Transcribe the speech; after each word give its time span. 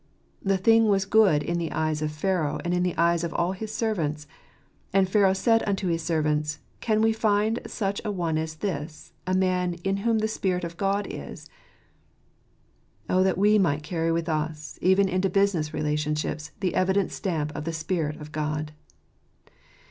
"The 0.51 0.57
thing 0.57 0.87
was 0.87 1.05
good 1.05 1.43
in 1.43 1.59
the 1.59 1.71
eyes 1.71 2.01
of 2.01 2.11
Pharaoh, 2.11 2.57
and 2.65 2.73
in 2.73 2.81
the 2.81 2.97
eyes 2.97 3.23
of 3.23 3.35
all 3.35 3.51
his 3.51 3.71
servants. 3.71 4.25
And 4.91 5.07
Pharaoh 5.07 5.33
said 5.35 5.61
unto 5.67 5.89
his 5.89 6.01
servants, 6.01 6.57
Can 6.79 7.03
we 7.03 7.13
find 7.13 7.59
such 7.67 8.01
an 8.03 8.17
one 8.17 8.35
as 8.39 8.55
this 8.55 9.11
is, 9.11 9.13
a 9.27 9.35
man 9.35 9.75
in 9.83 9.97
whom 9.97 10.17
the 10.17 10.27
Spirit 10.27 10.63
of 10.63 10.75
God 10.75 11.05
is?" 11.07 11.51
Oh 13.11 13.21
that 13.21 13.37
we 13.37 13.59
might 13.59 13.83
cany 13.83 14.09
with 14.11 14.27
us, 14.27 14.79
even 14.81 15.07
into 15.07 15.29
business 15.29 15.71
relationships, 15.71 16.49
the 16.61 16.73
evident 16.73 17.11
stamp 17.11 17.55
of 17.55 17.65
the 17.65 17.71
Spirit 17.71 18.19
of 18.19 18.31
God 18.31 18.71